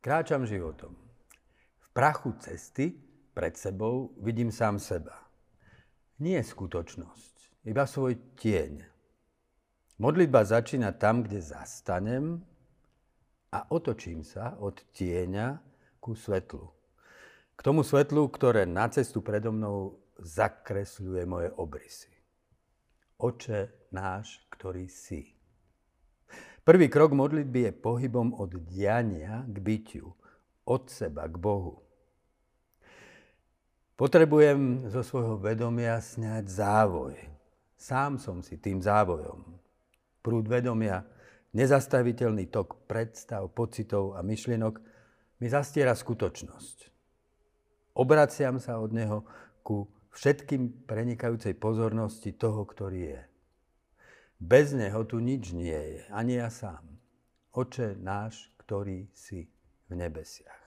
[0.00, 0.96] Kráčam životom.
[1.76, 2.96] V prachu cesty
[3.36, 5.28] pred sebou vidím sám seba.
[6.24, 8.80] Nie skutočnosť, iba svoj tieň.
[10.00, 12.40] Modlitba začína tam, kde zastanem
[13.52, 15.60] a otočím sa od tieňa
[16.00, 16.64] ku svetlu.
[17.52, 22.08] K tomu svetlu, ktoré na cestu predo mnou zakresľuje moje obrysy.
[23.20, 25.39] Oče náš, ktorý si.
[26.60, 30.12] Prvý krok modlitby je pohybom od diania k bytiu,
[30.68, 31.80] od seba k Bohu.
[33.96, 37.16] Potrebujem zo svojho vedomia sňať závoj.
[37.76, 39.44] Sám som si tým závojom.
[40.20, 41.04] Prúd vedomia,
[41.56, 44.74] nezastaviteľný tok predstav, pocitov a myšlienok
[45.40, 46.92] mi zastiera skutočnosť.
[47.96, 49.24] Obraciam sa od neho
[49.64, 53.20] ku všetkým prenikajúcej pozornosti toho, ktorý je.
[54.40, 56.80] Bez neho tu nič nie je, ani ja sám.
[57.52, 59.52] Oče náš, ktorý si
[59.84, 60.64] v nebesiach.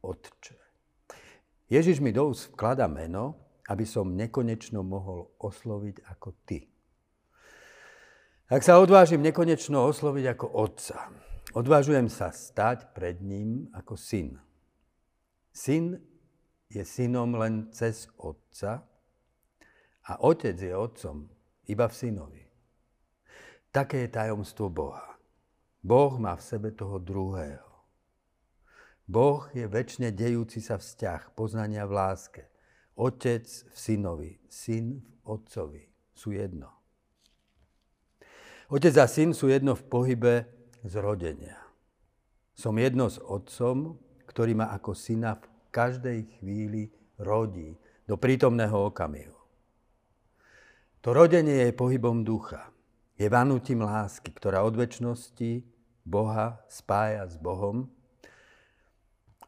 [0.00, 0.56] Otče.
[1.68, 3.36] Ježiš mi do úst vklada meno,
[3.68, 6.64] aby som nekonečno mohol osloviť ako ty.
[8.48, 11.12] Ak sa odvážim nekonečno osloviť ako otca,
[11.52, 14.40] odvážujem sa stať pred ním ako syn.
[15.52, 16.00] Syn
[16.72, 18.88] je synom len cez otca
[20.08, 21.28] a otec je otcom
[21.68, 22.42] iba v synovi.
[23.68, 25.20] Také je tajomstvo Boha.
[25.84, 27.68] Boh má v sebe toho druhého.
[29.08, 32.42] Boh je väčšine dejúci sa vzťah, poznania v láske.
[32.98, 36.74] Otec v synovi, syn v otcovi sú jedno.
[38.68, 40.34] Otec a syn sú jedno v pohybe
[40.84, 41.56] zrodenia.
[42.52, 43.96] Som jedno s otcom,
[44.26, 49.37] ktorý ma ako syna v každej chvíli rodí do prítomného okamihu.
[51.08, 52.68] To rodenie je pohybom ducha.
[53.16, 55.64] Je vanutím lásky, ktorá od väčšnosti
[56.04, 57.88] Boha spája s Bohom.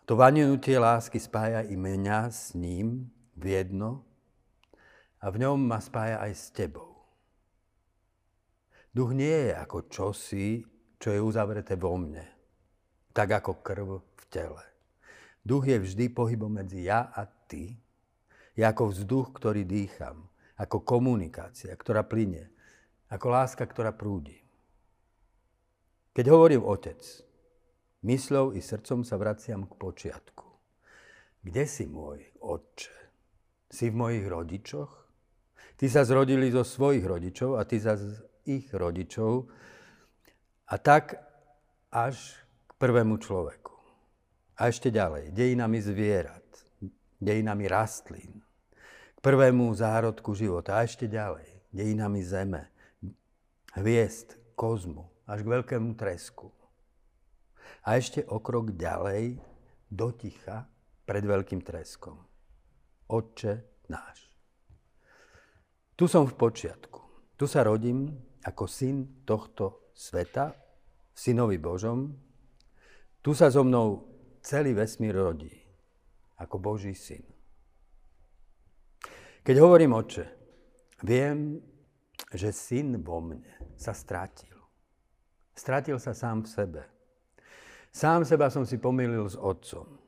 [0.09, 4.09] To vanutie lásky spája i mňa s ním v jedno
[5.21, 6.97] a v ňom ma spája aj s tebou.
[8.97, 10.65] Duch nie je ako čosi,
[10.97, 12.25] čo je uzavreté vo mne,
[13.13, 14.65] tak ako krv v tele.
[15.45, 17.77] Duch je vždy pohybom medzi ja a ty.
[18.57, 20.25] Je ako vzduch, ktorý dýcham,
[20.61, 22.53] ako komunikácia, ktorá plyne,
[23.09, 24.37] ako láska, ktorá prúdi.
[26.13, 27.01] Keď hovorím otec,
[28.05, 30.47] myslou i srdcom sa vraciam k počiatku.
[31.41, 32.93] Kde si môj otče?
[33.73, 34.93] Si v mojich rodičoch?
[35.81, 39.49] Ty sa zrodili zo svojich rodičov a ty sa z ich rodičov
[40.69, 41.17] a tak
[41.89, 42.37] až
[42.69, 43.73] k prvému človeku.
[44.61, 46.45] A ešte ďalej, dejinami zvierat,
[47.17, 48.45] dejinami rastlín,
[49.21, 52.73] prvému zárodku života a ešte ďalej, dejinami zeme,
[53.77, 56.49] hviezd, kozmu, až k veľkému tresku.
[57.85, 59.41] A ešte o krok ďalej,
[59.89, 60.69] do ticha,
[61.05, 62.17] pred veľkým treskom.
[63.11, 64.31] Otče náš.
[65.99, 67.01] Tu som v počiatku.
[67.35, 68.15] Tu sa rodím
[68.47, 70.55] ako syn tohto sveta,
[71.13, 72.15] synovi Božom.
[73.21, 74.07] Tu sa so mnou
[74.41, 75.53] celý vesmír rodí,
[76.41, 77.27] ako Boží syn.
[79.41, 80.25] Keď hovorím oče,
[81.05, 81.57] viem,
[82.33, 84.53] že syn vo mne sa stratil.
[85.57, 86.83] Stratil sa sám v sebe.
[87.91, 89.99] Sám seba som si pomýlil s otcom.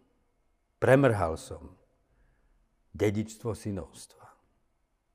[0.79, 1.75] Premrhal som
[2.93, 4.27] dedičstvo synovstva.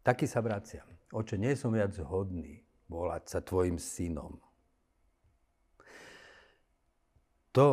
[0.01, 0.88] Taký sa vraciam.
[1.13, 2.59] Oče, nie som viac hodný
[2.91, 4.39] volať sa tvojim synom.
[7.55, 7.69] To,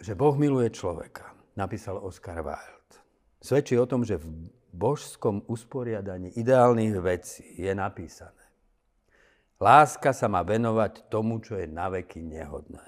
[0.00, 2.96] že Boh miluje človeka, napísal Oscar Wilde,
[3.38, 4.18] svedčí o tom, že
[4.74, 8.44] božskom usporiadaní ideálnych vecí je napísané.
[9.62, 12.82] Láska sa má venovať tomu, čo je naveky nehodné.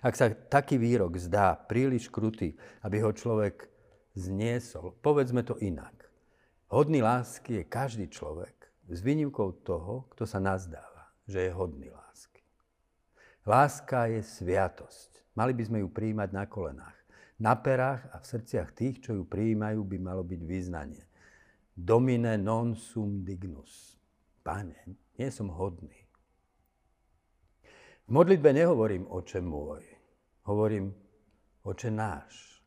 [0.00, 3.68] Ak sa taký výrok zdá príliš krutý, aby ho človek
[4.16, 5.92] zniesol, povedzme to inak.
[6.72, 8.52] Hodný lásky je každý človek,
[8.88, 12.44] s výnimkou toho, kto sa nazdáva, že je hodný lásky.
[13.44, 15.36] Láska je sviatosť.
[15.36, 17.03] Mali by sme ju príjmať na kolenách.
[17.42, 21.02] Na perách a v srdciach tých, čo ju prijímajú, by malo byť význanie.
[21.74, 23.98] Domine non sum dignus.
[24.46, 24.78] Pane,
[25.18, 26.04] nie som hodný.
[28.04, 29.82] V modlitbe nehovorím oče môj,
[30.44, 30.92] hovorím
[31.64, 32.60] oče náš.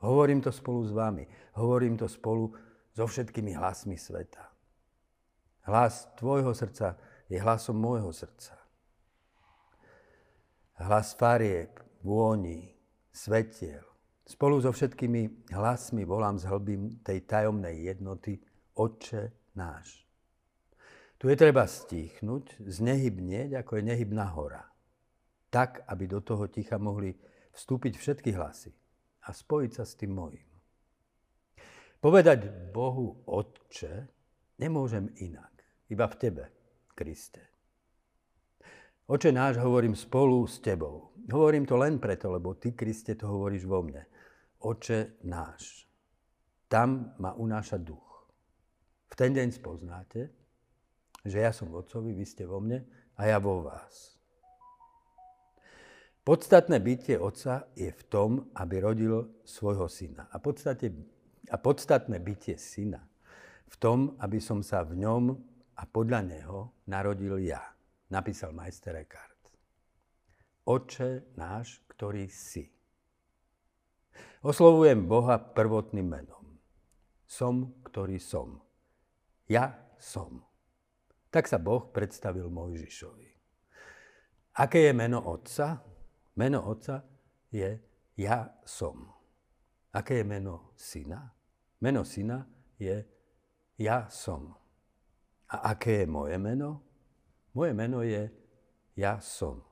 [0.00, 1.26] Hovorím to spolu s vami,
[1.58, 2.54] hovorím to spolu
[2.94, 4.46] so všetkými hlasmi sveta.
[5.66, 6.94] Hlas tvojho srdca
[7.26, 8.54] je hlasom môjho srdca.
[10.78, 12.75] Hlas farieb, vôni,
[13.16, 13.80] svetiel.
[14.28, 18.36] Spolu so všetkými hlasmi volám z hlbím tej tajomnej jednoty
[18.76, 20.04] Otče náš.
[21.16, 24.68] Tu je treba stíchnuť, znehybnieť, ako je nehybná hora.
[25.48, 27.16] Tak, aby do toho ticha mohli
[27.56, 28.76] vstúpiť všetky hlasy
[29.24, 30.44] a spojiť sa s tým mojím.
[31.96, 34.12] Povedať Bohu Otče
[34.60, 36.44] nemôžem inak, iba v Tebe,
[36.92, 37.55] Kriste.
[39.06, 41.14] Oče náš hovorím spolu s Tebou.
[41.30, 44.02] Hovorím to len preto, lebo Ty, Kriste, to hovoríš vo mne.
[44.58, 45.86] Oče náš.
[46.66, 48.26] Tam ma unáša duch.
[49.06, 50.26] V ten deň spoznáte,
[51.22, 52.82] že ja som v Otcovi, vy ste vo mne
[53.14, 54.18] a ja vo vás.
[56.26, 60.26] Podstatné bytie Otca je v tom, aby rodil svojho syna.
[60.34, 60.90] A, podstate,
[61.46, 63.06] a podstatné bytie syna
[63.70, 65.30] v tom, aby som sa v ňom
[65.78, 67.75] a podľa neho narodil ja,
[68.10, 69.50] napísal majster Eckhart.
[70.66, 72.66] Oče náš, ktorý si.
[74.42, 76.58] Oslovujem Boha prvotným menom.
[77.26, 78.62] Som, ktorý som.
[79.46, 80.42] Ja som.
[81.30, 83.30] Tak sa Boh predstavil Mojžišovi.
[84.56, 85.84] Aké je meno Otca?
[86.38, 87.04] Meno Otca
[87.52, 87.78] je
[88.16, 89.10] Ja som.
[89.92, 91.28] Aké je meno Syna?
[91.80, 92.40] Meno Syna
[92.80, 93.04] je
[93.76, 94.56] Ja som.
[95.52, 96.82] A aké je moje meno?
[97.56, 98.28] Moje meno je
[99.00, 99.64] Ja som.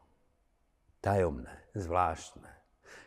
[1.05, 2.49] Tajomné, zvláštne.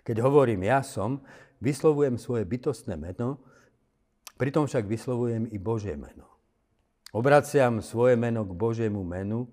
[0.06, 1.26] Keď hovorím Ja som,
[1.58, 3.42] vyslovujem svoje bytostné meno,
[4.38, 6.30] pritom však vyslovujem i Božie meno.
[7.10, 9.50] Obraciam svoje meno k Božiemu menu,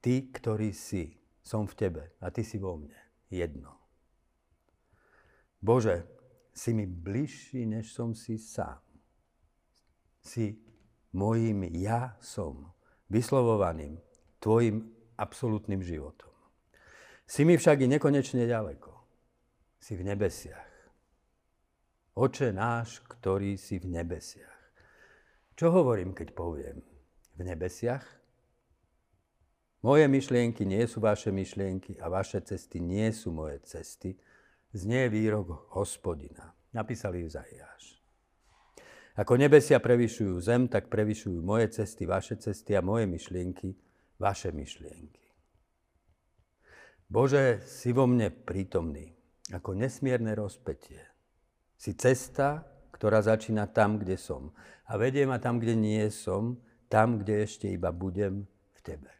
[0.00, 1.12] ty, ktorý si,
[1.44, 2.96] som v tebe a ty si vo mne.
[3.28, 3.76] Jedno.
[5.60, 6.08] Bože,
[6.56, 8.80] si mi bližší, než som si sám.
[10.24, 10.56] Si
[11.12, 12.72] mojím ja som,
[13.12, 14.00] vyslovovaným
[14.44, 14.84] tvojim
[15.16, 16.28] absolútnym životom.
[17.24, 18.92] Si mi však i nekonečne ďaleko.
[19.80, 20.68] Si v nebesiach.
[22.12, 24.60] Oče náš, ktorý si v nebesiach.
[25.56, 26.84] Čo hovorím, keď poviem
[27.34, 28.04] v nebesiach?
[29.80, 34.16] Moje myšlienky nie sú vaše myšlienky a vaše cesty nie sú moje cesty.
[34.76, 36.52] Znie výrok hospodina.
[36.72, 38.00] Napísali Izaiáš.
[39.14, 43.78] Ako nebesia prevyšujú zem, tak prevyšujú moje cesty, vaše cesty a moje myšlienky,
[44.24, 45.20] vaše myšlienky.
[47.04, 49.12] Bože, si vo mne prítomný,
[49.52, 51.04] ako nesmierne rozpetie.
[51.76, 52.64] Si cesta,
[52.96, 54.56] ktorá začína tam, kde som.
[54.88, 56.56] A vedie ma tam, kde nie som,
[56.88, 59.12] tam, kde ešte iba budem v Tebe.